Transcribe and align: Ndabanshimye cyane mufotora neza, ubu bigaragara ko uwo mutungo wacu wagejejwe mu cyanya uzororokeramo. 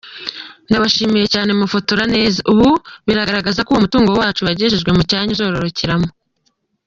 Ndabanshimye 0.69 1.23
cyane 1.33 1.51
mufotora 1.59 2.03
neza, 2.15 2.37
ubu 2.51 2.67
bigaragara 3.05 3.63
ko 3.65 3.71
uwo 3.71 3.81
mutungo 3.85 4.09
wacu 4.19 4.41
wagejejwe 4.47 4.89
mu 4.97 5.03
cyanya 5.09 5.31
uzororokeramo. 5.33 6.07